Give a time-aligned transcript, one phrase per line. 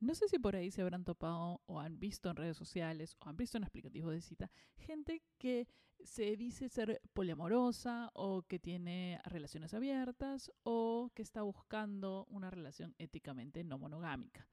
[0.00, 3.28] No sé si por ahí se habrán topado o han visto en redes sociales o
[3.28, 5.68] han visto en aplicativos de cita gente que
[6.02, 12.94] se dice ser poliamorosa o que tiene relaciones abiertas o que está buscando una relación
[12.96, 14.48] éticamente no monogámica.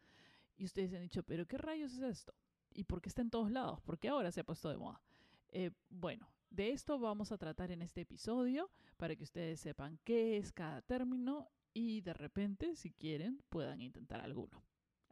[0.58, 2.34] Y ustedes han dicho, pero ¿qué rayos es esto?
[2.74, 3.80] ¿Y por qué está en todos lados?
[3.80, 5.02] ¿Por qué ahora se ha puesto de moda?
[5.48, 10.36] Eh, bueno, de esto vamos a tratar en este episodio para que ustedes sepan qué
[10.36, 14.62] es cada término y de repente, si quieren, puedan intentar alguno.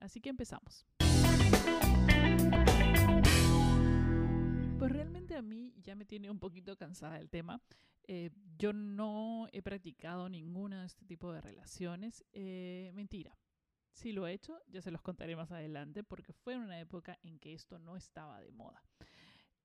[0.06, 0.86] Así que empezamos.
[4.78, 7.60] Pues realmente a mí ya me tiene un poquito cansada el tema.
[8.04, 12.24] Eh, yo no he practicado ninguna de este tipo de relaciones.
[12.34, 13.36] Eh, mentira.
[13.94, 17.18] Si lo he hecho, ya se los contaré más adelante porque fue en una época
[17.24, 18.84] en que esto no estaba de moda.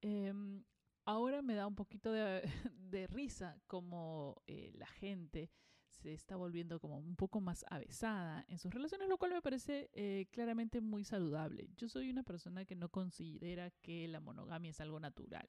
[0.00, 0.64] Em,
[1.04, 2.40] ahora me da un poquito de,
[3.10, 5.50] risa como eh, la gente
[5.90, 9.90] se está volviendo como un poco más avesada en sus relaciones, lo cual me parece
[9.92, 11.68] eh, claramente muy saludable.
[11.76, 15.48] Yo soy una persona que no considera que la monogamia es algo natural.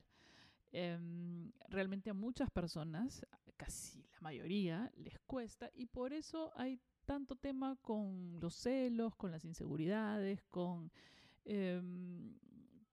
[0.73, 3.25] Em, realmente a muchas personas,
[3.57, 9.31] casi la mayoría, les cuesta y por eso hay tanto tema con los celos, con
[9.31, 10.91] las inseguridades, con
[11.43, 12.37] em,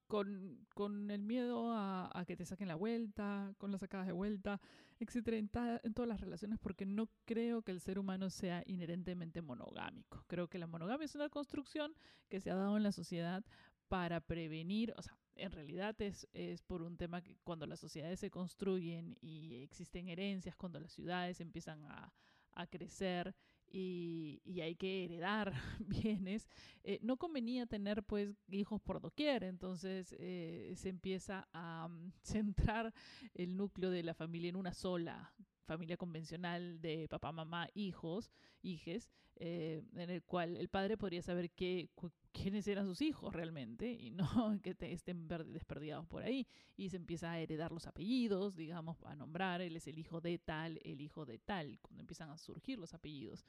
[0.08, 4.12] con, con el miedo a, a, que te saquen la vuelta, con las sacadas de
[4.12, 4.60] vuelta,
[4.98, 5.50] etcétera, en,
[5.84, 10.24] en, todas las relaciones, porque no creo que el ser humano sea inherentemente monogámico.
[10.26, 11.94] Creo que la monogamia es una construcción
[12.28, 13.44] que se ha dado en la sociedad
[13.88, 18.18] para prevenir, o sea, en realidad es, es por un tema que cuando las sociedades
[18.18, 22.12] se construyen y existen herencias, cuando las ciudades empiezan a,
[22.52, 23.36] a crecer
[23.70, 26.48] y, hay que heredar bienes,
[26.84, 32.94] eh, no convenía tener pues hijos por doquier, entonces eh, se empieza a mm, centrar
[33.34, 35.32] el núcleo de la familia en una sola
[35.68, 38.30] familia convencional de papá, mamá, hijos,
[38.62, 41.90] hijes, eh, en el cual el padre podría saber qué,
[42.32, 44.26] quiénes eran sus hijos realmente y no
[44.62, 46.46] que estén desperdiados por ahí.
[46.76, 50.38] Y se empieza a heredar los apellidos, digamos, a nombrar, él es el hijo de
[50.38, 53.44] tal, el hijo de tal, cuando empiezan a surgir los apellidos.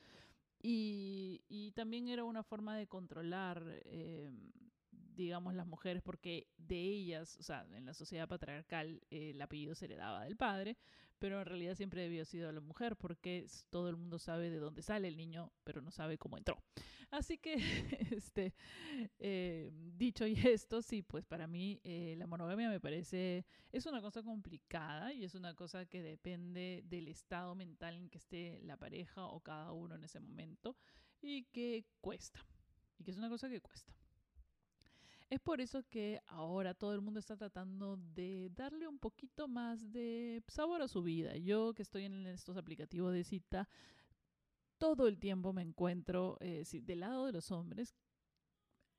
[0.62, 4.29] Y, también era una forma de controlar eh,
[5.19, 9.75] digamos, las mujeres, porque de ellas, o sea, en la sociedad patriarcal eh, el apellido
[9.75, 10.78] se heredaba del padre,
[11.19, 14.81] pero en realidad siempre debió sido la mujer, porque todo el mundo sabe de dónde
[14.81, 16.63] sale el niño, pero no sabe cómo entró.
[17.12, 17.56] Así que,
[18.12, 18.53] este,
[19.19, 24.02] eh, dicho y esto, sí, pues para mí eh, la monogamia me parece, es una
[24.02, 28.78] cosa complicada y es una cosa que depende del estado mental en que esté la
[28.78, 30.78] pareja o cada uno en ese momento
[31.22, 32.46] y que cuesta,
[32.97, 33.99] y que es una cosa que cuesta.
[35.29, 39.91] Es por eso que ahora todo el mundo está tratando de darle un poquito más
[39.91, 41.38] de sabor a su vida.
[41.38, 43.69] Yo que estoy en estos aplicativos de cita,
[44.79, 47.95] todo el tiempo me encuentro eh, del lado de los hombres.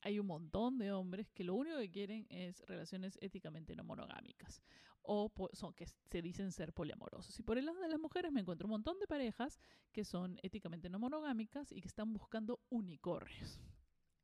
[0.02, 4.62] Hay un montón de hombres que lo único que quieren es relaciones éticamente no monogámicas
[5.02, 7.38] o son, que se dicen ser poliamorosos.
[7.40, 9.58] Y por el lado de las mujeres me encuentro un montón de parejas
[9.90, 13.58] que son éticamente no monogámicas y que están buscando unicornios.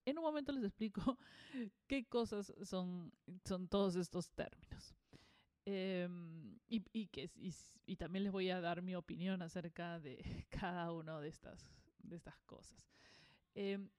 [0.07, 1.19] En un momento les explico
[1.87, 3.13] qué cosas son,
[3.45, 4.95] son todos estos términos.
[5.65, 7.29] Em, y, y, que,
[7.87, 10.17] y, también les voy a dar mi opinión acerca de
[10.49, 11.69] cada una de estas,
[11.99, 12.89] de estas cosas.
[13.55, 13.91] Em,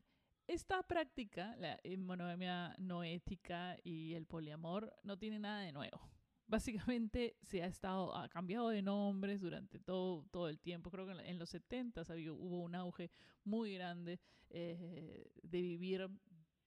[0.48, 6.00] esta práctica, la monogamia no ética y el poliamor, no tiene nada de nuevo
[6.48, 10.90] básicamente se ha estado, ha cambiado de nombres durante todo, todo el tiempo.
[10.90, 13.12] Creo que en los 70 hubo un auge
[13.44, 14.20] muy grande
[14.50, 16.10] eh, de vivir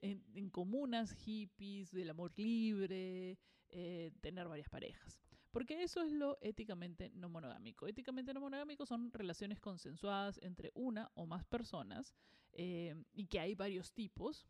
[0.03, 3.39] en, comunas hippies, del amor libre,
[3.69, 5.21] eh, tener varias parejas.
[5.51, 7.89] Porque eso es lo éticamente no monogámico.
[7.89, 12.15] Éticamente no monogámico son relaciones consensuadas entre una o más personas
[12.53, 14.47] eh, y que hay varios tipos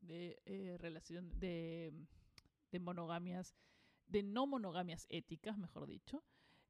[0.00, 1.92] de relación de,
[2.70, 3.54] de monogamias
[4.14, 6.22] de no monogamias éticas, mejor dicho,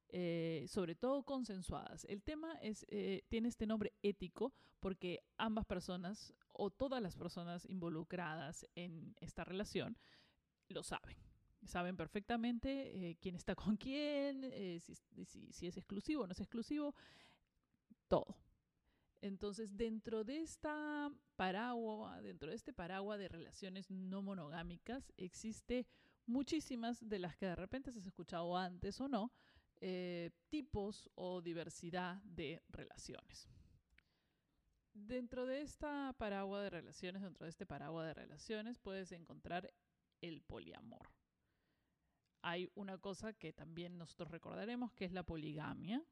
[0.08, 2.06] eh, sobre todo consensuadas.
[2.06, 7.66] El tema es, eh, tiene este nombre ético porque ambas personas o todas las personas
[7.66, 9.98] involucradas en esta relación
[10.68, 11.18] lo saben.
[11.66, 16.94] Saben perfectamente eh, quién está con quién, si, si es exclusivo o no es exclusivo,
[18.08, 18.38] todo.
[19.20, 25.86] Entonces, dentro de esta paraguas, dentro de este paraguas de relaciones no monogámicas, existe
[26.26, 29.32] muchísimas de las que de repente has escuchado antes o no,
[29.80, 33.48] eh, tipos o diversidad de relaciones.
[34.92, 39.72] Dentro de esta paraguas de relaciones, dentro de este paraguas de relaciones, puedes encontrar
[40.20, 41.10] el poliamor.
[42.42, 46.02] Hay una cosa que también nosotros recordaremos, que es la poligamia,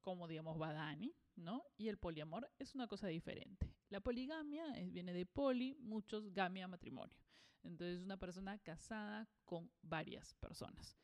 [0.00, 1.64] como digamos Badani, ¿no?
[1.76, 3.74] Y el poliamor es una cosa diferente.
[3.88, 7.21] La poligamia viene de poli, muchos, gamia, matrimonio.
[7.62, 10.96] Entonces, es una persona casada con varias personas.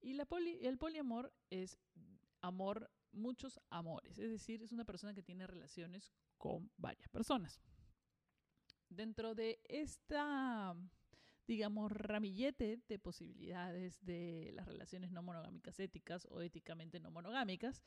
[0.00, 0.18] Y
[0.66, 1.78] el poliamor es
[2.40, 7.58] amor, muchos amores, es decir, es una persona que tiene relaciones con varias personas.
[8.90, 10.76] Dentro de esta,
[11.46, 17.82] digamos, ramillete de posibilidades de las relaciones no monogámicas éticas o éticamente no monogámicas,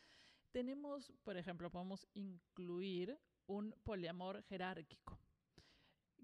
[0.51, 5.19] tenemos, por ejemplo, podemos incluir un poliamor jerárquico.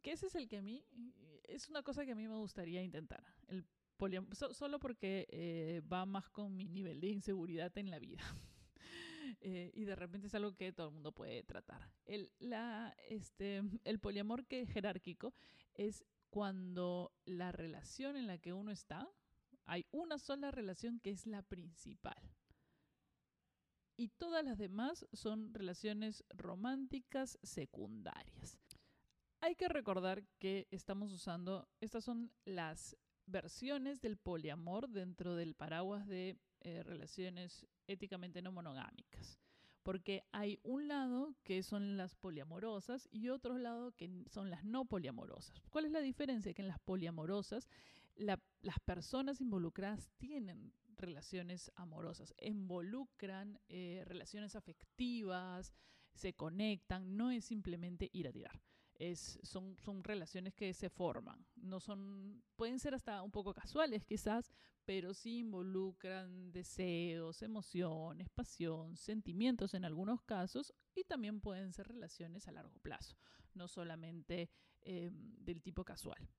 [0.03, 0.85] Que ese es el que a mí,
[1.43, 3.23] es una cosa que a mí me gustaría intentar.
[3.47, 3.65] El
[4.51, 8.23] solo porque eh, va más con mi nivel de inseguridad en la vida.
[9.45, 11.91] Eh, y de repente es algo que todo el mundo puede tratar.
[12.05, 15.33] El, la, este, el poliamor que jerárquico
[15.73, 19.09] es cuando la relación en la que uno está,
[19.65, 22.15] hay una sola relación que es la principal.
[23.97, 28.62] Y todas las demás son relaciones románticas secundarias.
[29.43, 32.95] Hay que recordar que estamos usando, estas son las
[33.25, 39.37] versiones del poliamor dentro del paraguas de eh, relaciones éticamente no monogámicas.
[39.83, 44.85] Porque hay un lado que son las poliamorosas y otro lado que son las no
[44.85, 45.61] poliamorosas.
[45.69, 46.53] ¿Cuál es la diferencia?
[46.53, 47.67] Que en las poliamorosas
[48.15, 48.39] las
[48.85, 55.73] personas involucradas tienen relaciones amorosas, involucran eh, relaciones afectivas,
[56.13, 58.61] se conectan, no es simplemente ir a tirar
[59.43, 61.45] son, son relaciones que se forman.
[61.55, 64.51] No son, pueden ser hasta un poco casuales quizás,
[64.85, 72.47] pero sí involucran deseos, emociones, pasión, sentimientos en algunos casos y también pueden ser relaciones
[72.47, 73.17] a largo plazo,
[73.53, 74.49] no solamente
[74.81, 76.29] em, del tipo casual.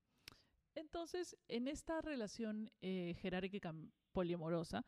[0.74, 3.74] Entonces, en esta relación eh, jerárquica
[4.12, 4.84] poliamorosa,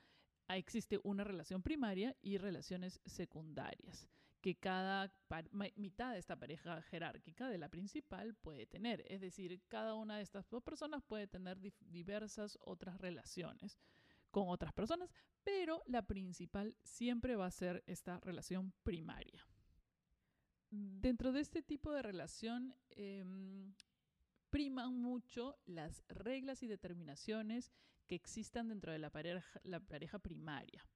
[0.48, 4.08] existe una relación primaria y relaciones secundarias
[4.46, 5.12] que cada
[5.74, 9.04] mitad de esta pareja jerárquica de la principal puede tener.
[9.08, 13.76] Es decir, cada una de estas dos personas puede tener diversas otras relaciones
[14.30, 15.10] con otras personas,
[15.42, 19.44] pero la principal siempre va a ser esta relación primaria.
[20.70, 23.74] Dentro de este tipo de relación em,
[24.48, 27.72] priman mucho las reglas y determinaciones
[28.06, 30.86] que existan dentro de la pareja, la pareja primaria.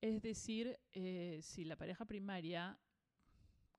[0.00, 2.78] Es decir, eh, si la pareja primaria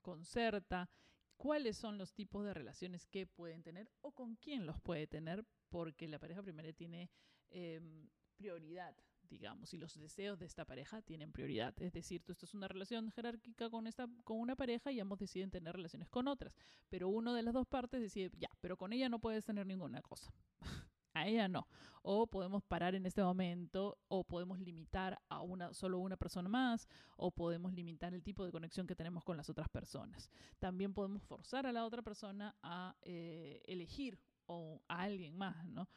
[0.04, 0.88] concerta,
[1.36, 5.44] cuáles son los tipos de relaciones que pueden tener o con quién los puede tener,
[5.68, 7.10] porque la pareja primaria tiene
[7.50, 11.74] em, prioridad, digamos, y los deseos de esta pareja tienen prioridad.
[11.82, 15.18] Es decir, tú estás es una relación jerárquica con, esta, con una pareja y ambos
[15.18, 16.54] deciden tener relaciones con otras,
[16.88, 20.02] pero uno de las dos partes decide, ya, pero con ella no puedes tener ninguna
[20.02, 20.32] cosa.
[21.14, 21.66] a ella no.
[22.02, 26.86] O podemos parar en este momento, o podemos limitar a una, solo una persona más,
[27.16, 30.28] o podemos limitar el tipo de conexión que tenemos con las otras personas.
[30.58, 35.88] También podemos forzar a la otra persona a eh, elegir o a alguien más, ¿no?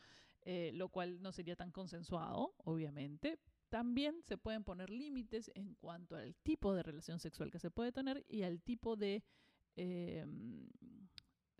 [0.43, 3.37] Eh, lo cual no sería tan consensuado, obviamente.
[3.67, 7.91] También se pueden poner límites en cuanto al tipo de relación sexual que se puede
[7.91, 9.25] tener y al tipo de
[9.75, 10.69] em,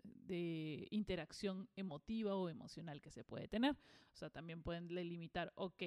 [0.02, 3.72] de interacción emotiva o emocional que se puede tener.
[4.12, 5.82] O sea, también pueden limitar, ok,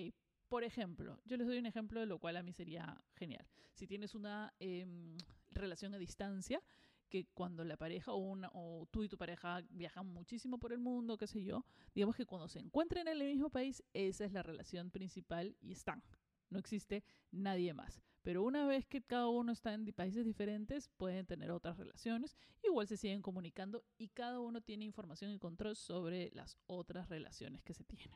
[0.48, 3.48] por ejemplo, yo les doy un ejemplo de lo cual a mí sería genial.
[3.74, 5.18] Si tienes una em,
[5.52, 6.62] relación a distancia,
[7.10, 10.80] que cuando la pareja o, una, o tú y tu pareja viajan muchísimo por el
[10.80, 14.32] mundo, qué sé yo, digamos que cuando se encuentren en el mismo país, esa es
[14.32, 16.02] la relación principal y están.
[16.50, 18.02] No existe nadie más.
[18.22, 22.36] Pero una vez que cada uno está en países diferentes, pueden tener otras relaciones.
[22.64, 27.64] Igual se siguen comunicando y cada uno tiene información y control sobre las otras relaciones
[27.64, 28.12] que se tienen.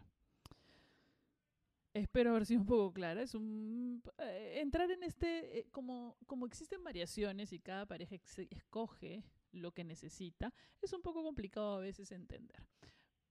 [1.93, 3.21] Espero haber sido un poco clara.
[3.21, 8.15] Es un, eh, entrar en este, eh, como, como existen variaciones y cada pareja
[8.50, 12.62] escoge lo que necesita, es un poco complicado a veces entender.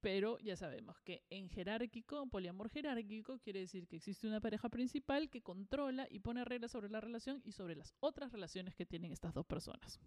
[0.04, 5.30] Pero ya sabemos que en jerárquico, poliamor jerárquico, quiere decir que existe una pareja principal
[5.30, 9.12] que controla y pone reglas sobre la relación y sobre las otras relaciones que tienen
[9.12, 9.99] estas dos personas.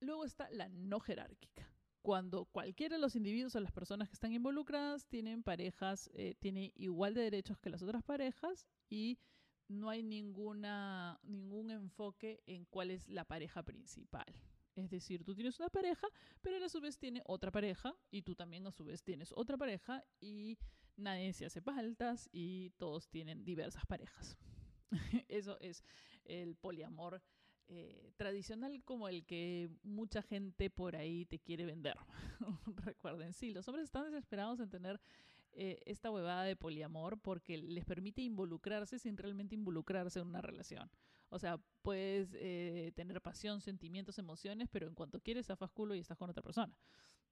[0.00, 1.72] Luego está la no jerárquica.
[2.02, 6.72] Cuando cualquiera de los individuos o las personas que están involucradas tienen parejas, eh, tiene
[6.74, 9.20] igual de derechos que las otras parejas y
[9.68, 14.26] no hay ninguna, ningún enfoque en cuál es la pareja principal.
[14.80, 16.06] Es decir, tú tienes una pareja,
[16.40, 19.56] pero a su vez tiene otra pareja y tú también a su vez tienes otra
[19.56, 20.58] pareja y
[20.96, 24.36] nadie se hace faltas y todos tienen diversas parejas.
[25.28, 25.84] Eso es
[26.24, 27.22] el poliamor
[27.68, 31.96] eh, tradicional como el que mucha gente por ahí te quiere vender.
[32.84, 35.00] Recuerden, sí, los hombres están desesperados en tener
[35.52, 40.90] eh, esta huevada de poliamor porque les permite involucrarse sin realmente involucrarse en una relación.
[41.30, 46.18] O sea, puedes eh, tener pasión, sentimientos, emociones, pero en cuanto quieres, zafas y estás
[46.18, 46.76] con otra persona.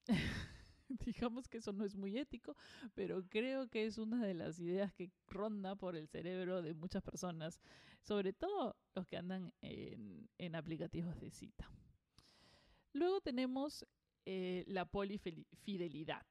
[0.88, 2.56] Digamos que eso no es muy ético,
[2.94, 7.02] pero creo que es una de las ideas que ronda por el cerebro de muchas
[7.02, 7.60] personas,
[8.00, 11.70] sobre todo los que andan en, aplicativos de cita.
[12.92, 13.84] Luego tenemos
[14.24, 16.26] eh, la polifidelidad.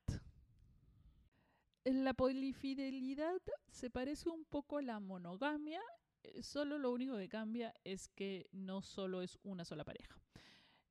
[1.83, 5.81] La polifidelidad se parece un poco a la monogamia,
[6.41, 10.19] solo lo único que cambia es que no solo es una sola pareja.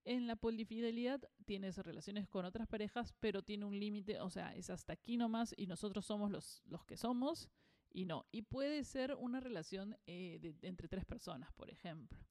[0.04, 4.70] En la polifidelidad tienes relaciones con otras parejas, pero tiene un límite, o sea, es
[4.70, 7.48] hasta aquí nomás y nosotros somos los, los que somos
[7.90, 8.26] y no.
[8.30, 12.24] Y puede ser una relación eh, entre tres personas, por ejemplo.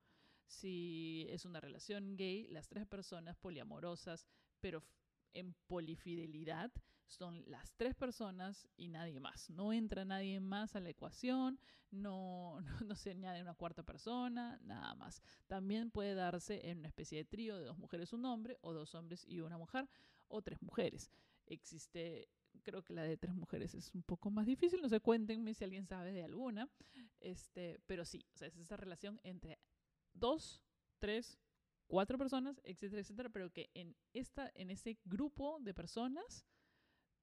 [0.48, 4.26] Si es una relación gay, las tres personas poliamorosas,
[4.62, 4.84] pero
[5.34, 6.72] en polifidelidad
[7.08, 9.50] son las tres personas y nadie más.
[9.50, 11.60] No entra nadie más a la ecuación,
[11.92, 15.22] no, no, se añade una cuarta persona, nada más.
[15.48, 18.96] También puede darse en una especie de trío de dos mujeres un hombre, o dos
[18.96, 19.90] hombres y una mujer,
[20.28, 21.10] o tres mujeres.
[21.46, 22.28] Existe
[22.64, 25.64] creo que la de tres mujeres es un poco más difícil, no sé, cuéntenme si
[25.64, 26.70] alguien sabe de alguna,
[27.20, 29.60] este, pero sí, o sea, es esa relación entre
[30.14, 30.64] dos,
[31.00, 31.38] tres,
[31.88, 36.46] cuatro personas, etcétera, etcétera, pero que en, esta, en ese grupo de personas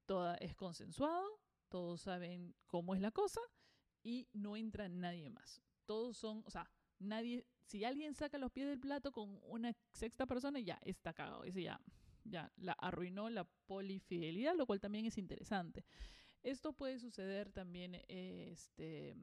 [0.06, 3.40] toda es consensuado, todos saben cómo es la cosa
[4.02, 5.62] y no entra nadie más.
[5.86, 10.26] Todos son, o sea, nadie, si alguien saca los pies del plato con una sexta
[10.26, 11.80] persona, ya está cagado, ese ya,
[12.24, 15.84] ya la arruinó la polifidelidad, lo cual también es interesante.
[16.42, 19.14] Esto puede suceder también, este,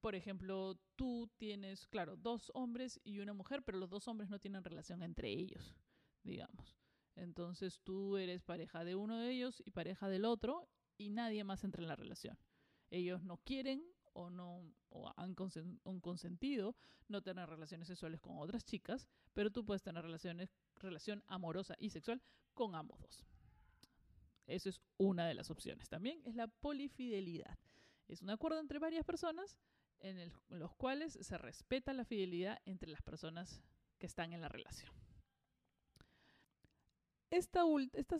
[0.00, 4.38] por ejemplo, tú tienes, claro, dos hombres y una mujer, pero los dos hombres no
[4.38, 5.74] tienen relación entre ellos,
[6.22, 6.81] digamos.
[7.16, 11.64] Entonces tú eres pareja de uno de ellos y pareja del otro y nadie más
[11.64, 12.38] entra en la relación.
[12.90, 16.76] Ellos no quieren o no o han consentido
[17.08, 21.90] no tener relaciones sexuales con otras chicas, pero tú puedes tener relaciones, relación amorosa y
[21.90, 22.22] sexual
[22.54, 23.24] con ambos dos.
[24.46, 25.88] Eso es una de las opciones.
[25.88, 27.58] También es la polifidelidad.
[28.08, 29.58] Es un acuerdo entre varias personas
[30.00, 33.62] en, los cuales se respeta la fidelidad entre las personas
[33.98, 34.92] que están en la relación.
[37.32, 37.62] Esta,
[37.94, 38.18] esta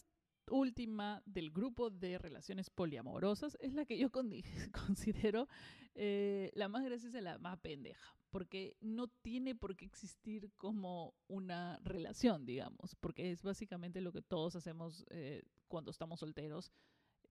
[0.51, 4.11] última del grupo de relaciones poliamorosas es la que yo
[4.87, 5.49] considero
[5.95, 11.13] eh, la más graciosa y la más pendeja, porque no tiene por qué existir como
[11.29, 16.73] una relación, digamos, porque es básicamente lo que todos hacemos eh, cuando estamos solteros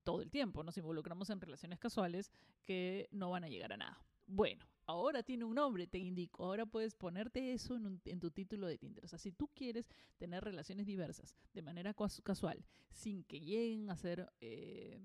[0.03, 2.31] todo el tiempo, nos involucramos en relaciones casuales
[2.63, 4.05] que no van a llegar a nada.
[4.27, 6.43] Bueno, ahora tiene un nombre, te indico.
[6.43, 9.03] Ahora puedes ponerte eso en, tu título de Tinder.
[9.03, 13.95] O sea, si tú quieres tener relaciones diversas de manera casual, sin que lleguen a
[13.95, 15.00] ser eh,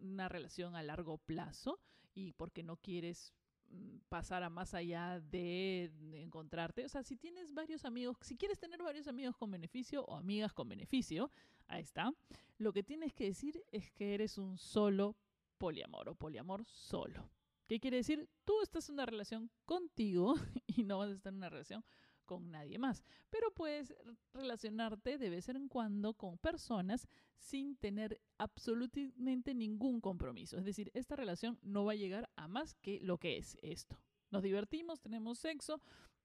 [0.00, 1.78] una relación a largo plazo
[2.14, 3.32] y porque no quieres
[3.68, 6.84] mm, pasar a más allá de, encontrarte.
[6.84, 10.52] O sea, si tienes varios amigos, si quieres tener varios amigos con beneficio o amigas
[10.54, 11.30] con beneficio,
[11.68, 12.12] ahí está.
[12.58, 15.14] Lo que tienes que decir es que eres un solo
[15.58, 17.28] poliamor o poliamor solo.
[17.70, 18.28] ¿Qué quiere decir?
[18.44, 20.34] Tú estás en una relación contigo
[20.66, 21.84] y no vas a estar en una relación
[22.24, 23.04] con nadie más.
[23.30, 23.94] Pero puedes
[24.34, 30.58] relacionarte de vez en cuando con personas sin tener absolutamente ningún compromiso.
[30.58, 34.02] Es decir, esta relación no va a llegar a más que lo que es esto.
[34.32, 35.80] Nos divertimos, tenemos sexo,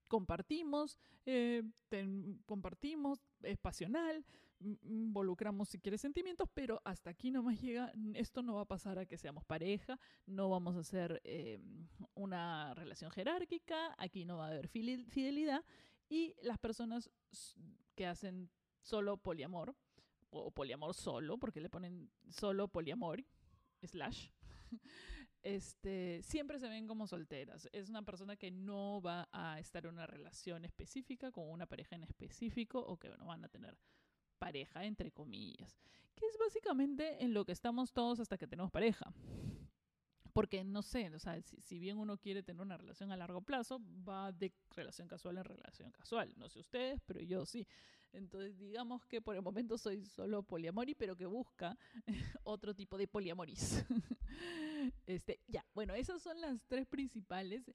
[0.08, 1.62] compartimos, eh,
[2.44, 4.24] compartimos, es pasional,
[4.60, 9.06] involucramos si quieres sentimientos, pero hasta aquí nomás llega, esto no va a pasar a
[9.06, 11.58] que seamos pareja, no vamos a hacer eh,
[12.14, 15.64] una relación jerárquica, aquí no va a haber fidelidad
[16.08, 17.10] y las personas
[17.94, 18.50] que hacen
[18.82, 19.74] solo poliamor
[20.30, 23.24] o poliamor solo, porque le ponen solo poliamor,
[23.82, 24.30] slash,
[25.42, 27.68] este, siempre se ven como solteras.
[27.72, 31.96] Es una persona que no va a estar en una relación específica con una pareja
[31.96, 33.76] en específico o que no van a tener
[34.36, 35.78] pareja, entre comillas,
[36.14, 39.12] que es básicamente en lo que estamos todos hasta que tenemos pareja.
[40.32, 43.80] Porque no sé, o sea, si, bien uno quiere tener una relación a largo plazo,
[44.06, 46.34] va de relación casual en relación casual.
[46.36, 47.66] No sé ustedes, pero yo sí.
[48.12, 51.78] Entonces, digamos que por el momento soy solo poliamori, pero que busca
[52.44, 53.82] otro tipo de poliamoris.
[55.06, 57.70] este, ya, bueno, esas son las tres principales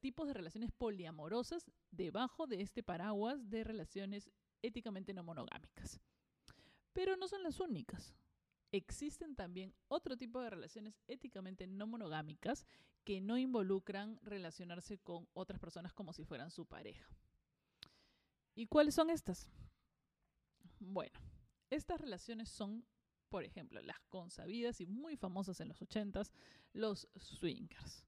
[0.00, 4.30] tipos de relaciones poliamorosas debajo de este paraguas de relaciones
[4.62, 6.00] éticamente no monogámicas.
[6.92, 8.14] Pero no son las únicas.
[8.70, 12.66] Existen también otro tipo de relaciones éticamente no monogámicas
[13.04, 17.06] que no involucran relacionarse con otras personas como si fueran su pareja.
[18.54, 19.48] ¿Y cuáles son estas?
[20.78, 21.18] Bueno,
[21.70, 22.84] estas relaciones son,
[23.28, 26.30] por ejemplo, las consabidas y muy famosas en los 80s,
[26.72, 28.04] los swingers.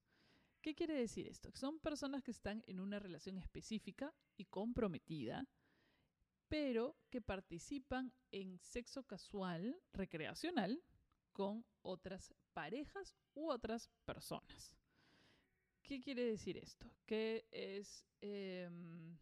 [0.60, 1.50] ¿Qué quiere decir esto?
[1.54, 5.46] Son personas que están en una relación específica y comprometida,
[6.48, 10.82] pero que participan en sexo casual recreacional
[11.32, 14.74] con otras parejas u otras personas.
[15.82, 16.90] ¿Qué quiere decir esto?
[17.04, 19.18] Que es, em,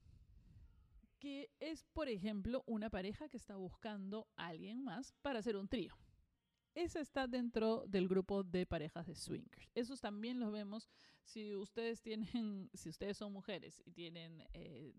[1.19, 5.69] que es, por ejemplo, una pareja que está buscando a alguien más para hacer un
[5.69, 5.97] trío.
[6.75, 9.69] Esa está dentro del grupo de parejas de swingers.
[9.75, 10.89] Esos también los vemos
[11.23, 14.93] si ustedes tienen, si ustedes son mujeres y tienen eh,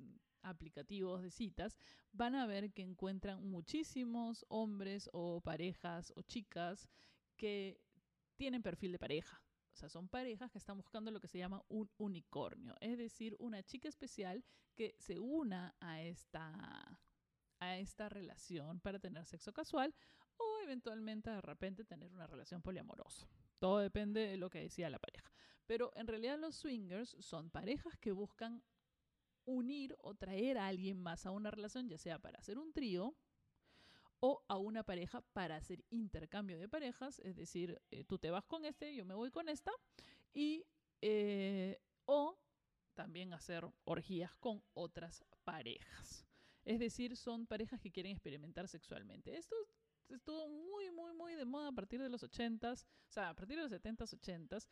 [0.43, 1.77] aplicativos de citas,
[2.11, 6.87] van a ver que encuentran muchísimos hombres o parejas o chicas
[7.37, 7.79] que
[8.35, 9.41] tienen perfil de pareja.
[9.73, 13.35] O sea, son parejas que están buscando lo que se llama un unicornio, es decir,
[13.39, 14.43] una chica especial
[14.75, 16.99] que se una a esta,
[17.59, 19.95] a esta relación para tener sexo casual
[20.63, 23.27] eventualmente de repente tener una relación poliamorosa.
[23.59, 25.31] Todo depende de lo que decía la pareja.
[25.65, 28.63] Pero en realidad los swingers son parejas que buscan
[29.45, 33.15] unir o traer a alguien más a una relación, ya sea para hacer un trío
[34.19, 38.45] o a una pareja para hacer intercambio de parejas, es decir, eh, tú te vas
[38.45, 39.71] con este, yo me voy con esta,
[40.33, 40.65] y
[41.01, 42.39] eh, o
[42.93, 46.25] también hacer orgías con otras parejas.
[46.63, 49.35] Es decir, son parejas que quieren experimentar sexualmente.
[49.35, 49.55] Esto
[50.09, 53.57] estuvo muy, muy, muy de moda a partir de los 80s, o sea, a partir
[53.57, 54.67] de los 70s, 80s.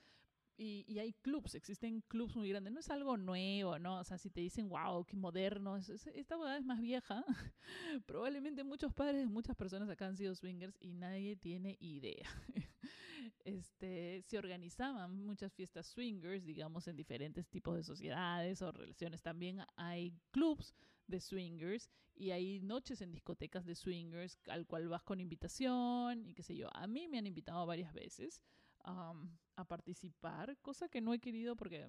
[0.58, 2.72] Y, hay clubs, existen clubs muy grandes.
[2.72, 4.00] No es algo nuevo, ¿no?
[4.00, 7.26] O sea, si te dicen, wow, qué moderno, esta boda es más vieja.
[8.06, 12.30] Probablemente muchos padres de muchas personas acá han sido swingers y nadie tiene idea.
[13.46, 19.22] Este, se organizaban muchas fiestas swingers, digamos, en diferentes tipos de sociedades o relaciones.
[19.22, 20.74] También hay clubs
[21.08, 26.34] de swingers y hay noches en discotecas de swingers al cual vas con invitación y
[26.34, 26.70] qué sé yo.
[26.76, 28.42] A mí me han invitado varias veces
[28.84, 31.88] a participar, cosa que no he querido porque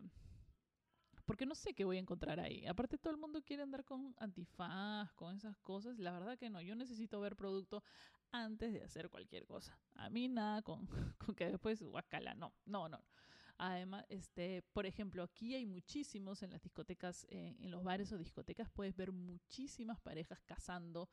[1.24, 2.66] porque no sé qué voy a encontrar ahí.
[2.66, 5.98] Aparte todo el mundo quiere andar con antifaz, con esas cosas.
[5.98, 7.82] La verdad que no, yo necesito ver producto
[8.32, 9.78] antes de hacer cualquier cosa.
[9.94, 10.86] A mí nada con,
[11.18, 13.02] con que después guacala, no, no, no.
[13.58, 18.18] Además, este, por ejemplo, aquí hay muchísimos en las discotecas, eh, en los bares o
[18.18, 21.08] discotecas, puedes ver muchísimas parejas casando,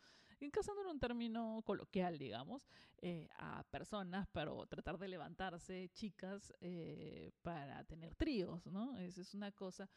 [0.51, 2.67] casando en un término coloquial, digamos,
[3.01, 8.97] eh, a personas para tratar de levantarse, chicas, eh, para tener tríos, ¿no?
[8.97, 9.89] Esa es una cosa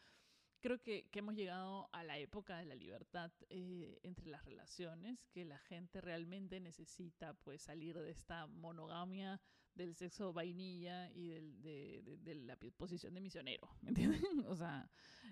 [0.63, 5.57] creo que, hemos llegado a la época de la libertad entre las relaciones, que la
[5.59, 9.41] gente realmente necesita pues salir de esta monogamia
[9.75, 14.21] del sexo vainilla y del, de, la posición de misionero, ¿me entienden?
[14.47, 14.89] O sea,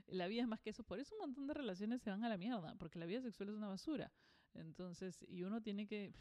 [0.08, 0.84] la vida es más que eso.
[0.84, 3.50] Por eso un montón de relaciones se van a la mierda, porque la vida sexual
[3.50, 4.12] es una basura.
[4.54, 6.14] Entonces, y uno tiene que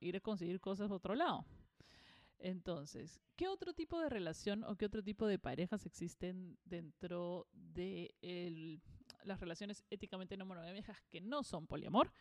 [0.00, 1.46] ir a conseguir cosas de otro lado.
[2.38, 8.14] Entonces, ¿qué otro tipo de relación o qué otro tipo de parejas existen dentro de
[9.22, 12.12] las relaciones éticamente no monogámicas que no son poliamor?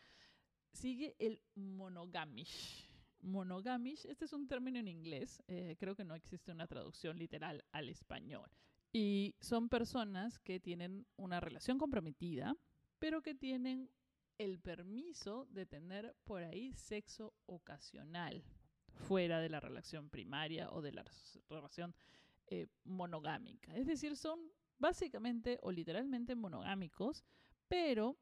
[0.71, 2.92] Sigue el monogamish
[3.23, 4.05] monogamish.
[4.05, 7.89] Este es un término en inglés, eh, creo que no existe una traducción literal al
[7.89, 8.49] español.
[8.91, 12.55] Y son personas que tienen una relación comprometida,
[12.99, 13.89] pero que tienen
[14.37, 18.43] el permiso de tener por ahí sexo ocasional
[18.93, 21.03] fuera de la relación primaria o de la
[21.49, 21.95] relación
[22.47, 23.75] eh, monogámica.
[23.75, 24.39] Es decir, son
[24.77, 27.23] básicamente o literalmente monogámicos,
[27.67, 28.17] pero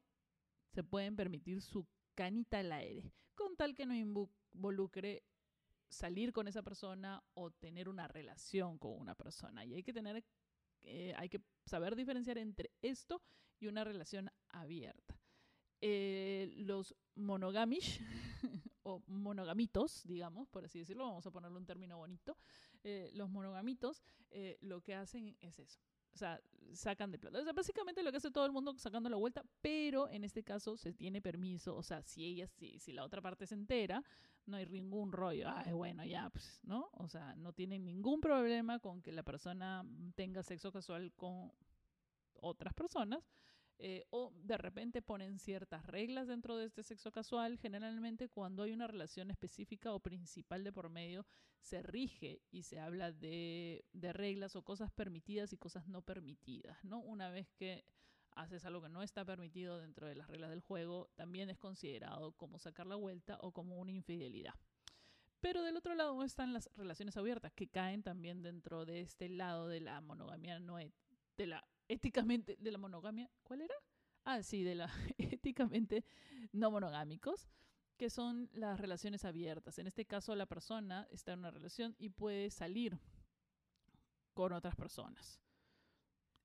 [0.70, 3.94] se pueden permitir su canita al aire, con tal que no
[4.54, 5.24] involucre
[5.88, 9.64] salir con esa persona o tener una relación con una persona.
[9.64, 10.24] Y hay que tener,
[10.82, 13.22] eh, hay que saber diferenciar entre esto
[13.60, 15.20] y una relación abierta.
[15.80, 18.00] Eh, los monogamish
[18.82, 22.38] o monogamitos, digamos, por así decirlo, vamos a ponerle un término bonito,
[22.84, 24.02] eh, los monogamitos
[24.60, 25.78] lo que hacen es eso,
[26.14, 26.40] o sea,
[26.72, 27.38] sacan de plata.
[27.40, 30.42] O sea, básicamente lo que hace todo el mundo sacando la vuelta, pero en este
[30.42, 31.76] caso se tiene permiso.
[31.76, 34.02] O sea, si ella, si, si la otra parte se entera,
[34.46, 35.48] no hay ningún rollo.
[35.48, 36.90] Ay, bueno, ya, pues, ¿no?
[36.94, 41.52] O sea, no tienen ningún problema con que la persona tenga sexo casual con
[42.34, 43.20] otras personas.
[43.84, 47.58] Eh, o de repente ponen ciertas reglas dentro de este sexo casual.
[47.58, 51.26] Generalmente cuando hay una relación específica o principal de por medio,
[51.60, 57.00] se rige y se habla de, reglas o cosas permitidas y cosas no permitidas, ¿no?
[57.00, 57.84] Una vez que
[58.36, 62.36] haces algo que no está permitido dentro de las reglas del juego, también es considerado
[62.36, 64.54] como sacar la vuelta o como una infidelidad.
[65.40, 69.66] Pero del otro lado están las relaciones abiertas, que caen también dentro de este lado
[69.66, 73.74] de la monogamia no de la éticamente, de la monogamia, ¿cuál era?
[74.24, 76.04] Ah, sí, de la éticamente
[76.52, 77.48] no monogámicos,
[77.96, 79.78] que son las relaciones abiertas.
[79.78, 82.98] En este caso, la persona está en una relación y puede salir
[84.34, 85.40] con otras personas.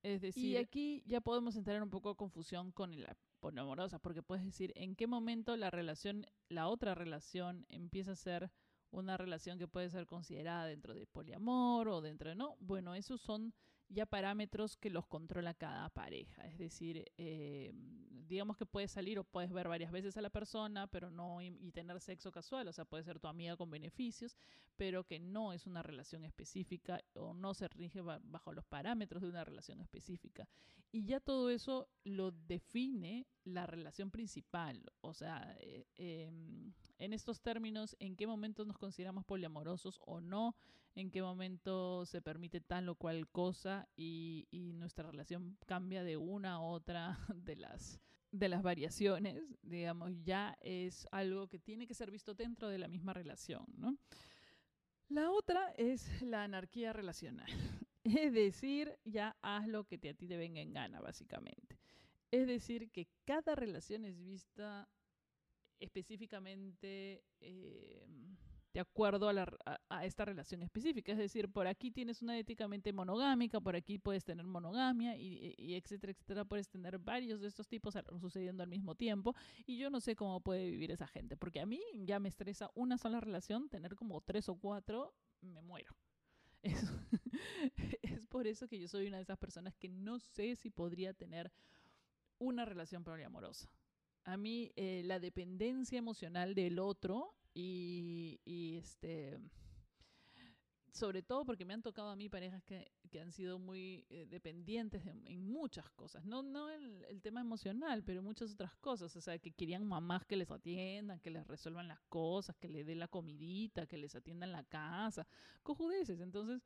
[0.04, 4.00] Es decir, y aquí ya podemos entrar en un poco de confusión con la poliamorosa,
[4.00, 8.52] porque puedes decir en qué momento la relación, la otra relación empieza a ser
[8.92, 12.56] una relación que puede ser considerada dentro de poliamor o dentro de no.
[12.60, 13.54] Bueno, esos son
[13.90, 16.46] ya parámetros que los controla cada pareja.
[16.48, 17.74] Es decir, eh,
[18.28, 21.52] digamos que puedes salir o puedes ver varias veces a la persona, pero no y,
[21.72, 24.38] tener sexo casual, o sea, puede ser tu amiga con beneficios,
[24.76, 29.30] pero que no es una relación específica o no se rige bajo los parámetros de
[29.30, 30.48] una relación específica.
[30.92, 37.42] Y ya todo eso lo define la relación principal, o sea, eh, em, en estos
[37.42, 40.56] términos, en qué momento nos consideramos poliamorosos o no,
[40.98, 46.54] en qué momento se permite tal o cual cosa y, nuestra relación cambia de una
[46.54, 48.00] a otra de las,
[48.32, 52.88] de las variaciones, digamos, ya es algo que tiene que ser visto dentro de la
[52.88, 53.98] misma relación, ¿no?
[55.10, 57.48] La otra es la anarquía relacional.
[58.04, 61.78] Es decir, ya haz lo que te, a ti te venga en gana, básicamente.
[62.32, 64.88] Es decir, que cada relación es vista
[65.78, 68.08] específicamente eh,
[68.78, 71.12] de acuerdo a, esta relación específica.
[71.12, 76.12] Es decir, por aquí tienes una éticamente monogámica, por aquí puedes tener monogamia y, etcétera,
[76.12, 76.46] etcétera.
[76.46, 79.34] Puedes tener varios de estos tipos sucediendo al mismo tiempo
[79.66, 82.70] y yo no sé cómo puede vivir esa gente, porque a mí ya me estresa
[82.76, 85.12] una sola relación, tener como tres o cuatro,
[85.42, 85.96] me muero.
[86.64, 86.92] Es,
[88.02, 91.14] es por eso que yo soy una de esas personas que no sé si podría
[91.14, 91.52] tener
[92.38, 93.70] una relación poliamorosa
[94.28, 99.40] a mí eh, la dependencia emocional del otro y, este
[100.92, 105.06] sobre todo porque me han tocado a mí parejas que, han sido muy eh, dependientes
[105.06, 106.26] en muchas cosas.
[106.26, 109.16] No, no el, el, tema emocional, pero muchas otras cosas.
[109.16, 112.86] O sea, que querían mamás que les atiendan, que les resuelvan las cosas, que les
[112.86, 115.26] dé la comidita, que les atiendan la casa.
[115.64, 116.20] Cojudeces.
[116.20, 116.62] Entonces,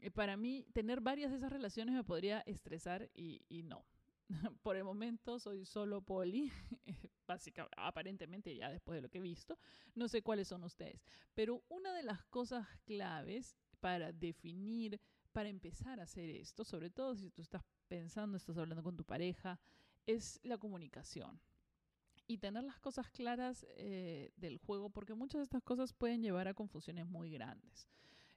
[0.00, 3.84] eh, para mí, tener varias de esas relaciones me podría estresar y, y no.
[4.62, 6.50] por el momento soy solo poli,
[7.26, 9.58] básicamente, aparentemente ya después de lo que he visto.
[9.94, 11.04] No sé cuáles son ustedes.
[11.34, 15.00] Pero una de las cosas claves para definir,
[15.32, 19.04] para empezar a hacer esto, sobre todo si tú estás pensando, estás hablando con tu
[19.04, 19.60] pareja,
[20.06, 21.40] es la comunicación.
[22.26, 26.48] Y tener las cosas claras eh, del juego, porque muchas de estas cosas pueden llevar
[26.48, 27.86] a confusiones muy grandes.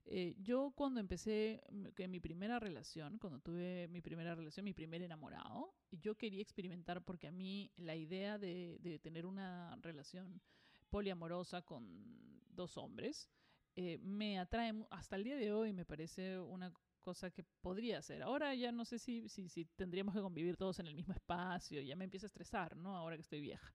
[0.10, 1.62] Eh, yo cuando empecé
[1.96, 7.04] que mi primera relación, cuando tuve mi primera relación, mi primer enamorado, yo quería experimentar
[7.04, 10.42] porque a mí la idea de, de tener una relación
[10.90, 13.30] poliamorosa con dos hombres
[13.76, 18.24] eh, me atrae hasta el día de hoy, me parece una cosa que podría ser.
[18.24, 21.80] Ahora ya no sé si, si, si tendríamos que convivir todos en el mismo espacio,
[21.82, 22.98] ya me empieza a estresar, ¿no?
[22.98, 23.72] Ahora que estoy vieja.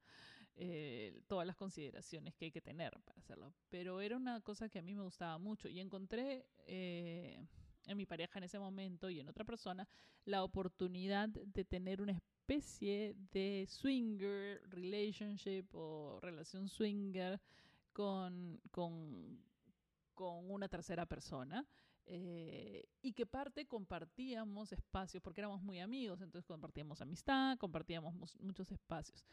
[0.54, 3.54] Eh, todas las consideraciones que hay que tener para hacerlo.
[3.70, 7.46] Pero era una cosa que a mí me gustaba mucho y encontré eh,
[7.86, 9.88] en mi pareja en ese momento y en otra persona
[10.24, 17.40] la oportunidad de tener una especie de swinger relationship o relación swinger
[17.92, 19.42] con, con,
[20.14, 21.66] con una tercera persona.
[22.04, 28.70] Eh, y que parte compartíamos espacios, porque éramos muy amigos, entonces compartíamos amistad, compartíamos muchos
[28.72, 29.24] espacios.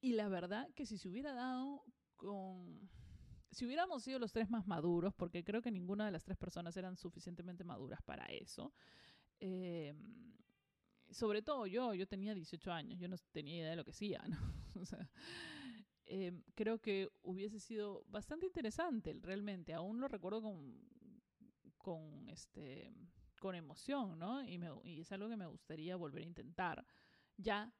[0.00, 1.84] Y la verdad que si se hubiera dado
[2.16, 2.88] con...
[3.50, 6.76] Si hubiéramos sido los tres más maduros, porque creo que ninguna de las tres personas
[6.76, 8.74] eran suficientemente maduras para eso,
[9.40, 9.94] eh,
[11.10, 14.22] sobre todo yo, yo tenía 18 años, yo no tenía idea de lo que hacía,
[14.28, 14.36] ¿no?
[14.82, 15.08] o sea,
[16.06, 19.74] eh, creo que hubiese sido bastante interesante, realmente.
[19.74, 20.78] Aún lo recuerdo con,
[21.76, 22.92] con, este,
[23.40, 24.42] con emoción, ¿no?
[24.42, 26.86] Y, me, y es algo que me gustaría volver a intentar.
[27.36, 27.72] Ya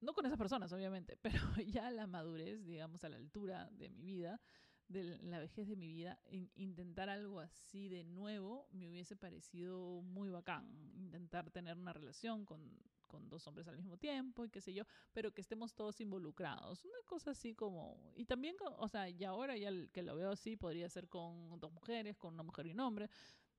[0.00, 4.04] no con esas personas, obviamente, pero ya la madurez, digamos, a la altura de mi
[4.04, 4.40] vida,
[4.88, 6.18] de la vejez de mi vida,
[6.56, 10.66] intentar algo así de nuevo me hubiese parecido muy bacán.
[10.96, 12.60] Intentar tener una relación con,
[13.06, 16.84] con dos hombres al mismo tiempo y qué sé yo, pero que estemos todos involucrados.
[16.84, 18.12] Una cosa así como...
[18.16, 21.72] Y también, o sea, y ahora ya que lo veo así, podría ser con dos
[21.72, 23.08] mujeres, con una mujer y un hombre.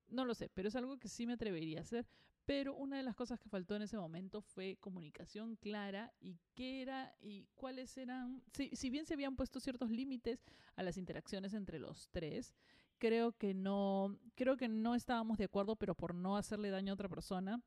[0.10, 2.06] No lo sé, pero es algo que sí me atrevería a hacer
[2.45, 6.82] pero una de las cosas que faltó en ese momento fue comunicación clara y qué
[6.82, 10.43] era y cuáles eran, si, bien se habían puesto ciertos límites
[10.75, 12.56] a las interacciones entre los tres,
[12.97, 16.95] creo que no, creo que no estábamos de acuerdo, pero por no hacerle daño a
[16.95, 17.62] otra persona,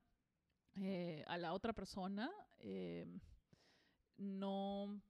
[0.76, 3.06] eh, a la otra persona, eh,
[4.16, 5.00] no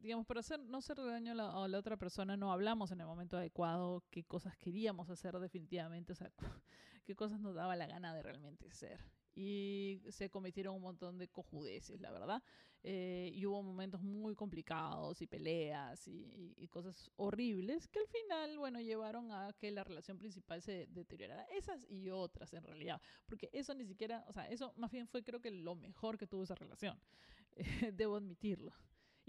[0.00, 3.36] digamos, para hacer, no hacer daño a la, otra persona, no hablamos en el momento
[3.36, 6.30] adecuado qué cosas queríamos hacer definitivamente, o sea,
[7.04, 9.00] qué cosas nos daba la gana de realmente ser.
[9.34, 12.42] y se cometieron un montón de cojudeces, la verdad.
[12.82, 18.80] Eh, y hubo momentos muy complicados y peleas y, cosas horribles que al final, bueno,
[18.80, 21.44] llevaron a que la relación principal se deteriorara.
[21.50, 23.00] Esas y otras, en realidad.
[23.26, 26.26] Porque eso ni siquiera, o sea, eso más bien fue creo que lo mejor que
[26.26, 26.98] tuvo esa relación.
[27.92, 28.72] debo admitirlo.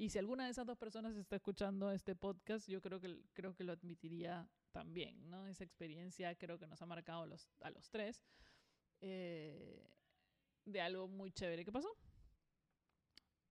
[0.01, 3.53] Y si alguna de esas dos personas está escuchando este podcast, yo creo que, creo
[3.53, 5.45] que lo admitiría también, ¿no?
[5.45, 8.19] Esa experiencia creo que nos ha marcado los, a los tres
[8.99, 9.87] eh,
[10.65, 11.95] de algo muy chévere que pasó,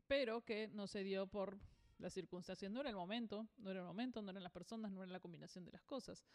[0.09, 1.57] pero que no se dio por
[1.99, 5.05] las circunstancias, no era el momento, no era el momento, no eran las personas, no
[5.05, 6.27] era la combinación de las cosas.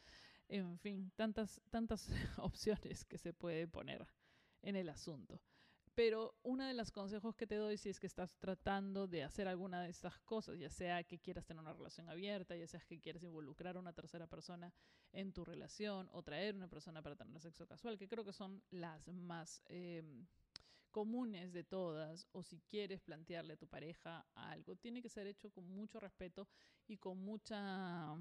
[0.47, 4.07] En fin, tantas, tantas opciones que se puede poner
[4.61, 5.41] en el asunto.
[5.95, 9.47] Pero uno de los consejos que te doy si es que estás tratando de hacer
[9.47, 12.99] alguna de estas cosas, ya sea que quieras tener una relación abierta, ya sea que
[12.99, 14.73] quieras involucrar a una tercera persona
[15.13, 18.61] en tu relación o traer una persona para tener sexo casual, que creo que son
[18.71, 20.27] las más em,
[20.91, 25.49] comunes de todas, o si quieres plantearle a tu pareja algo, tiene que ser hecho
[25.49, 26.47] con mucho respeto
[26.87, 28.17] y con mucha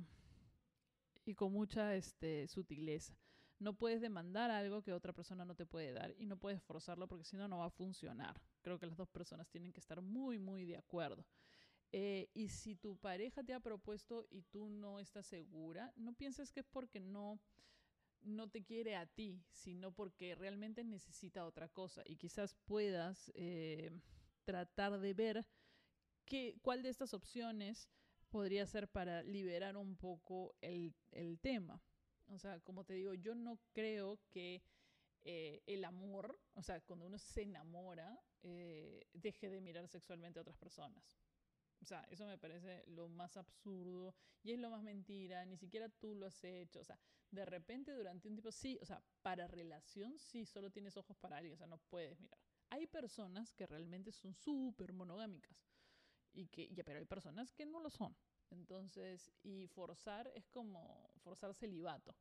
[1.24, 3.16] y con mucha este, sutileza.
[3.64, 7.08] No puedes demandar algo que otra persona no te puede dar y no puedes forzarlo
[7.08, 8.38] porque si no, no va a funcionar.
[8.60, 11.24] Creo que las dos personas tienen que estar muy, muy de acuerdo.
[11.90, 16.52] Eh, y si tu pareja te ha propuesto y tú no estás segura, no pienses
[16.52, 17.40] que es porque no,
[18.20, 22.02] no te quiere a ti, sino porque realmente necesita otra cosa.
[22.04, 23.90] Y quizás puedas eh,
[24.44, 25.46] tratar de ver
[26.26, 27.88] qué, cuál de estas opciones
[28.28, 31.82] podría ser para liberar un poco el, el tema.
[32.28, 34.62] O sea, como te digo, yo no creo que
[35.24, 40.42] eh, el amor, o sea, cuando uno se enamora, eh, deje de mirar sexualmente a
[40.42, 41.18] otras personas.
[41.80, 45.88] O sea, eso me parece lo más absurdo y es lo más mentira, ni siquiera
[45.88, 46.80] tú lo has hecho.
[46.80, 46.98] O sea,
[47.30, 51.36] de repente durante un tiempo, sí, o sea, para relación, sí, solo tienes ojos para
[51.36, 52.38] alguien, o sea, no puedes mirar.
[52.70, 55.56] Hay personas que realmente son súper monogámicas,
[56.32, 58.14] y que, ya, pero hay personas que no lo son.
[58.54, 62.12] Entonces, y forzar es como forzar celibato.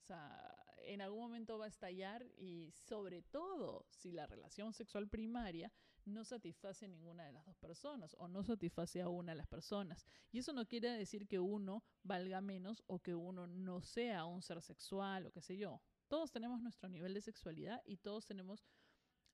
[0.00, 5.08] O sea, en algún momento va a estallar y sobre todo si la relación sexual
[5.08, 5.72] primaria
[6.04, 10.06] no satisface ninguna de las dos personas o no satisface a una de las personas.
[10.30, 14.42] Y eso no quiere decir que uno valga menos o que uno no sea un
[14.42, 15.82] ser sexual o qué sé yo.
[16.06, 18.64] Todos tenemos nuestro nivel de sexualidad y todos tenemos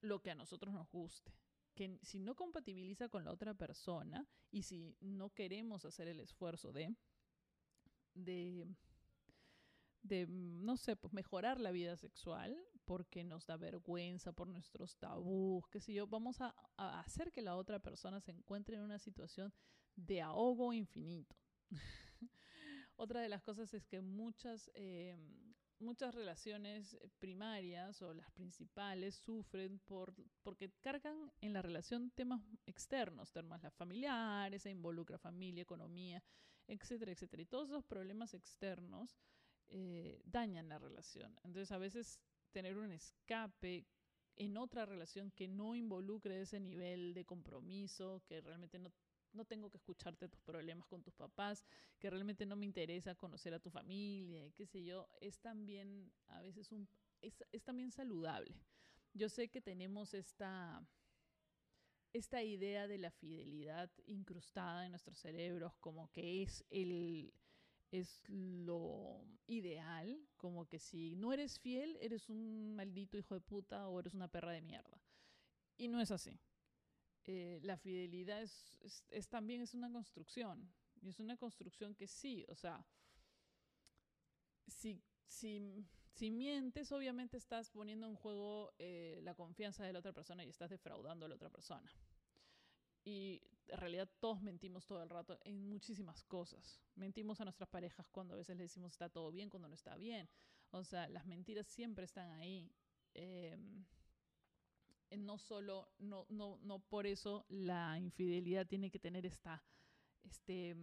[0.01, 1.33] lo que a nosotros nos guste
[1.75, 6.73] que si no compatibiliza con la otra persona y si no queremos hacer el esfuerzo
[6.73, 6.95] de,
[8.15, 8.67] de,
[10.03, 15.67] de no sé, pues mejorar la vida sexual porque nos da vergüenza por nuestros tabús,
[15.71, 19.53] qué sé yo, vamos a, hacer que la otra persona se encuentre en una situación
[19.97, 21.37] de ahogo infinito.
[22.97, 25.17] Otra de las cosas es que muchas eh,
[25.79, 32.41] muchas relaciones eh, primarias o las principales sufren por, porque cargan en la relación temas
[32.67, 36.23] externos, temas familiares, se involucra familia, economía,
[36.67, 37.43] etcétera, etcétera.
[37.43, 39.17] Y todos esos problemas externos
[39.69, 41.39] eh, dañan la relación.
[41.43, 42.21] Entonces a veces
[42.53, 43.87] tener un escape
[44.37, 48.93] en otra relación que no involucre ese nivel de compromiso, que realmente no
[49.35, 51.65] no tengo que escucharte tus problemas con tus papás,
[51.99, 56.13] que realmente no me interesa conocer a tu familia y qué sé yo, es también
[56.29, 56.89] a veces un,
[57.21, 58.55] es, es también saludable.
[59.13, 60.87] Yo sé que tenemos esta,
[62.13, 67.33] esta idea de la fidelidad incrustada en nuestros cerebros como que es el
[67.91, 73.89] es lo ideal, como que si no eres fiel, eres un maldito hijo de puta
[73.89, 75.01] o eres una perra de mierda.
[75.77, 76.41] Y no es así.
[77.27, 80.71] Eh, la fidelidad es, también es una construcción.
[81.01, 82.85] Y es una construcción que sí, o sea,
[84.67, 85.85] si, si,
[86.15, 90.49] si mientes, obviamente estás poniendo en juego eh, la confianza de la otra persona y
[90.49, 91.93] estás defraudando a la otra persona.
[93.05, 96.81] Y en realidad todos mentimos todo el rato en muchísimas cosas.
[96.95, 99.97] Mentimos a nuestras parejas cuando a veces le decimos está todo bien, cuando no está
[99.97, 100.29] bien.
[100.71, 102.73] O sea, las mentiras siempre están ahí.
[103.15, 103.57] Eh,
[105.17, 109.63] no solo, no, no, no por eso la infidelidad tiene que tener esta,
[110.23, 110.77] este,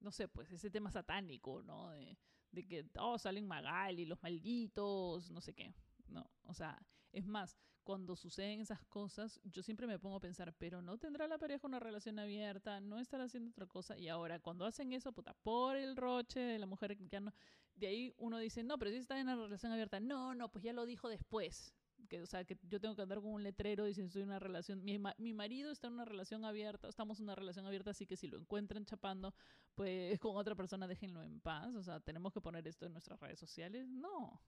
[0.00, 1.90] no sé, pues ese tema satánico, ¿no?
[1.90, 2.18] De,
[2.52, 5.74] de que todos oh, salen Magali, los malditos, no sé qué.
[6.08, 6.80] No, o sea,
[7.12, 11.26] es más, cuando suceden esas cosas, yo siempre me pongo a pensar, pero no tendrá
[11.28, 13.96] la pareja una relación abierta, no estará haciendo otra cosa.
[13.96, 17.32] Y ahora, cuando hacen eso, puta, por el roche de la mujer ya no.
[17.74, 20.00] De ahí uno dice, no, pero si está en una relación abierta.
[20.00, 21.72] No, no, pues ya lo dijo después
[22.10, 24.84] que, o sea, que yo tengo que andar con un letrero diciendo estoy una relación,
[24.84, 28.16] mi, mi, marido está en una relación abierta, estamos en una relación abierta, así que
[28.16, 29.32] si lo encuentran chapando,
[29.76, 33.18] pues con otra persona déjenlo en paz, o sea, tenemos que poner esto en nuestras
[33.20, 34.42] redes sociales, no.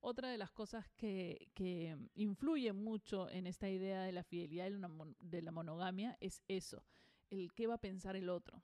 [0.00, 5.42] otra de las cosas que, que influye mucho en esta idea de la fidelidad de
[5.42, 6.84] la monogamia es eso,
[7.30, 8.62] el qué va a pensar el otro.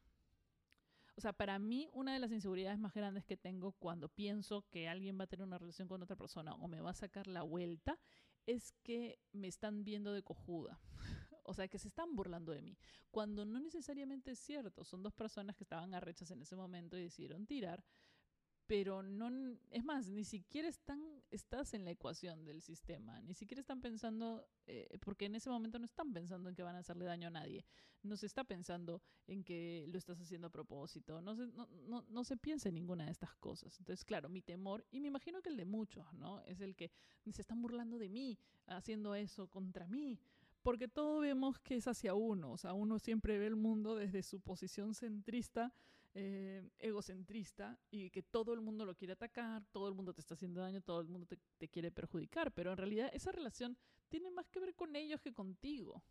[1.19, 4.87] O sea, para mí una de las inseguridades más grandes que tengo cuando pienso que
[4.87, 7.43] alguien va a tener una relación con otra persona o me va a sacar la
[7.43, 7.99] vuelta
[8.47, 10.81] es que me están viendo de cojuda.
[11.43, 12.79] o sea, que se están burlando de mí.
[13.11, 14.85] Cuando no necesariamente es cierto.
[14.85, 17.83] Son dos personas que estaban arrechas en ese momento y decidieron tirar
[18.69, 23.63] pero no, es más, ni siquiera están, estás en la ecuación del sistema, ni siquiera
[23.63, 27.07] están pensando, eh, porque en ese momento no están pensando en que van a hacerle
[27.07, 27.65] daño a nadie,
[28.03, 32.05] no se está pensando en que lo estás haciendo a propósito, no se, no, no,
[32.11, 33.75] no se piensa en ninguna de estas cosas.
[33.81, 36.43] Entonces, claro, mi temor, y me imagino que el de muchos, ¿no?
[36.43, 36.91] Es el que
[37.33, 40.21] se están burlando de mí, haciendo eso contra mí,
[40.61, 44.23] porque todo vemos que es hacia uno, o sea, uno siempre ve el mundo desde
[44.23, 45.73] su posición centrista
[46.21, 50.35] eh, egocentrista y que todo el mundo lo quiere atacar, todo el mundo te está
[50.35, 53.79] haciendo daño, todo el mundo te, te quiere perjudicar, pero en realidad esa relación
[54.09, 56.03] tiene más que ver con ellos que contigo.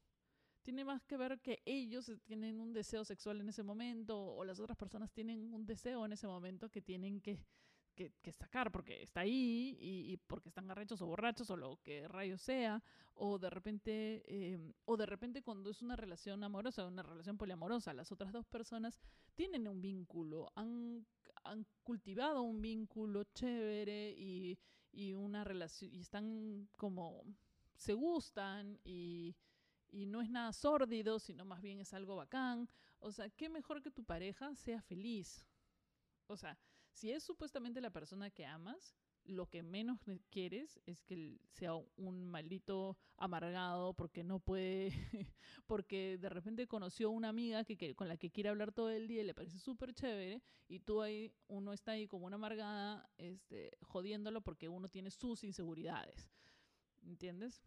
[0.61, 4.61] Tiene más que ver que ellos tienen un deseo sexual en ese momento o las
[4.61, 7.45] otras personas tienen un deseo en ese momento que tienen que
[7.97, 12.41] que, sacar porque está ahí y, porque están arrechos o borrachos o lo que rayos
[12.41, 12.83] sea,
[13.15, 17.93] o de repente, em, o de repente cuando es una relación amorosa, una relación poliamorosa,
[17.93, 18.99] las otras dos personas
[19.35, 21.05] tienen un vínculo, han,
[21.43, 24.57] han cultivado un vínculo chévere y,
[24.91, 27.23] y una relación, y están como,
[27.75, 29.35] se gustan y
[29.89, 32.69] y no es nada sórdido, sino más bien es algo bacán.
[32.99, 35.47] O sea, qué mejor que tu pareja sea feliz.
[36.27, 36.57] O sea,
[36.97, 39.99] si es supuestamente la persona que amas, lo que menos
[40.31, 44.89] quieres es que sea un maldito amargado porque no puede,
[45.67, 49.21] porque de repente conoció una amiga que, con la que quiere hablar todo el día
[49.21, 53.77] y le parece súper chévere y tú ahí, uno está ahí como una amargada, este,
[53.83, 56.31] jodiéndolo porque uno tiene sus inseguridades,
[57.03, 57.61] ¿entiendes?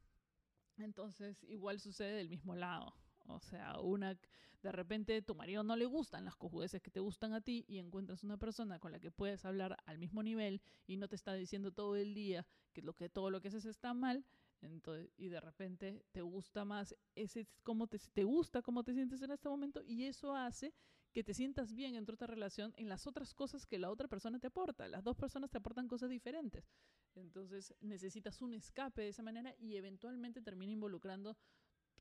[0.77, 3.00] Entonces igual sucede del mismo lado.
[3.35, 4.19] O sea, una
[4.63, 7.79] de repente tu marido no le gustan las cojudeces que te gustan a ti y
[7.79, 11.35] encuentras una persona con la que puedes hablar al mismo nivel y no te está
[11.35, 14.25] diciendo todo el día que, lo que todo lo que haces está mal.
[14.61, 19.31] Entonces, y de repente te gusta más ese cómo te, gusta cómo te sientes en
[19.31, 20.75] este momento y eso hace
[21.13, 24.39] que te sientas bien en otra relación en las otras cosas que la otra persona
[24.39, 24.87] te aporta.
[24.87, 26.71] Las dos personas te aportan cosas diferentes.
[27.15, 31.37] Entonces necesitas un escape de esa manera y eventualmente termina involucrando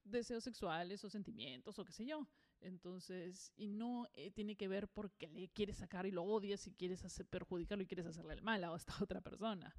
[0.04, 2.28] deseos sexuales o sentimientos o qué sé yo.
[2.62, 6.74] Entonces, y no eh, tiene que ver porque le quieres sacar y lo odias y
[6.74, 9.76] quieres hacer, perjudicarlo y quieres hacerle el mal a esta otra persona,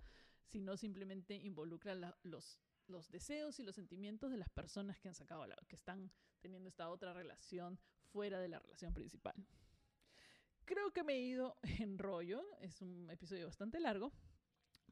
[0.46, 5.46] sino simplemente involucra los, los deseos y los sentimientos de las personas que han sacado,
[5.46, 9.34] la, que están teniendo esta otra relación fuera de la relación principal.
[10.64, 14.12] Creo que me he ido en rollo, es un episodio bastante largo,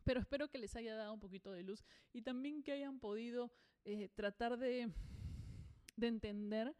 [0.04, 3.52] pero espero que les haya dado un poquito de luz y también que hayan podido
[3.84, 4.90] eh, tratar de
[5.98, 6.76] de entender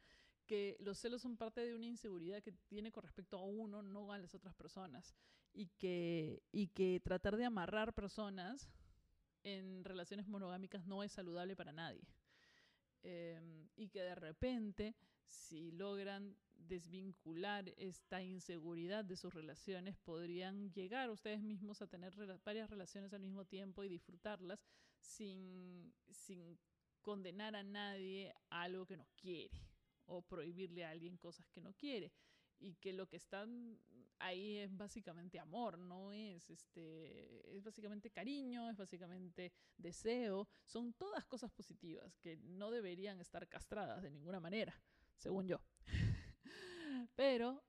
[0.46, 4.12] que los celos son parte de una inseguridad que tiene con respecto a uno, no
[4.12, 5.14] a las otras personas.
[5.52, 8.70] Y que, y que tratar de amarrar personas
[9.42, 12.07] en relaciones monogámicas no es saludable para nadie.
[13.02, 21.11] Em, y que de repente, si logran desvincular esta inseguridad de sus relaciones, podrían llegar
[21.11, 24.64] ustedes mismos a tener varias relaciones al mismo tiempo y disfrutarlas
[25.00, 26.59] sin, sin
[27.09, 29.62] condenar a nadie a algo que no quiere
[30.05, 32.12] o prohibirle a alguien cosas que no quiere.
[32.59, 33.47] Y que lo que está
[34.18, 41.25] ahí es básicamente amor, no es este es básicamente cariño, es básicamente deseo, son todas
[41.25, 44.79] cosas positivas que no deberían estar castradas de ninguna manera,
[45.16, 45.62] según yo.
[47.16, 47.62] Pero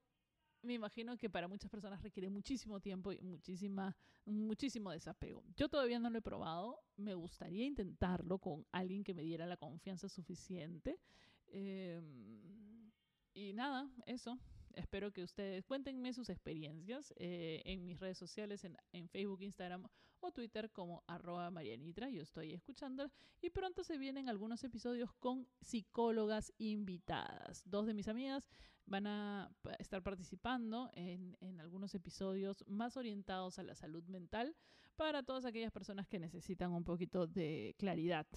[0.62, 3.96] me imagino que para muchas personas requiere muchísimo tiempo y muchísima,
[4.26, 5.44] muchísimo desapego.
[5.56, 9.58] Yo todavía no lo he probado, me gustaría intentarlo con alguien que me diera la
[9.58, 11.00] confianza suficiente.
[11.48, 12.92] Em,
[13.34, 14.38] y nada, eso.
[14.80, 19.86] Espero que ustedes cuéntenme sus experiencias eh, en mis redes sociales, en, Facebook, Instagram
[20.22, 22.10] o Twitter como arroba Marianitra.
[22.10, 23.12] Yo estoy escuchando
[23.42, 27.62] y pronto se vienen algunos episodios con psicólogas invitadas.
[27.66, 28.50] Dos de mis amigas
[28.86, 34.56] van a estar participando en, en algunos episodios más orientados a la salud mental
[34.96, 38.28] para todas aquellas personas que necesitan un poquito de claridad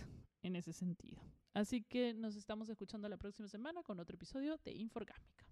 [0.43, 1.23] en ese sentido.
[1.55, 5.52] Así que nos estamos escuchando la próxima semana con otro episodio de Inforgámica.